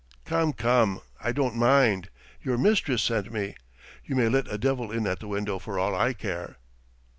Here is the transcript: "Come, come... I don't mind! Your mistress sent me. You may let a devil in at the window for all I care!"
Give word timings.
"Come, 0.25 0.53
come... 0.53 0.99
I 1.23 1.31
don't 1.31 1.55
mind! 1.55 2.09
Your 2.41 2.57
mistress 2.57 3.03
sent 3.03 3.31
me. 3.31 3.53
You 4.03 4.15
may 4.15 4.29
let 4.29 4.51
a 4.51 4.57
devil 4.57 4.91
in 4.91 5.05
at 5.05 5.19
the 5.19 5.27
window 5.27 5.59
for 5.59 5.77
all 5.77 5.93
I 5.93 6.13
care!" 6.13 6.57